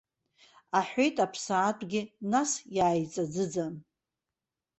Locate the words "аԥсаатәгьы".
1.25-2.01